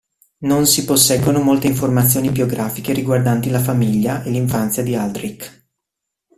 [0.39, 5.65] Non si posseggono molte informazioni biografiche riguardanti la famiglia e l'infanzia di Aldrich.